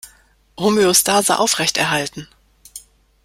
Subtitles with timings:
[0.57, 2.27] Homöostase aufrechterhalten!